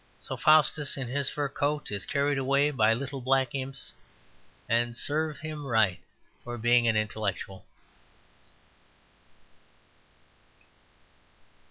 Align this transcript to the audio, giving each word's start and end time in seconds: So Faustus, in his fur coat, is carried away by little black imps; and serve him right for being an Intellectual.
So 0.19 0.35
Faustus, 0.35 0.97
in 0.97 1.07
his 1.09 1.29
fur 1.29 1.47
coat, 1.47 1.91
is 1.91 2.07
carried 2.07 2.39
away 2.39 2.71
by 2.71 2.91
little 2.91 3.21
black 3.21 3.53
imps; 3.53 3.93
and 4.67 4.97
serve 4.97 5.37
him 5.41 5.63
right 5.67 5.99
for 6.43 6.57
being 6.57 6.87
an 6.87 6.95
Intellectual. 6.97 7.63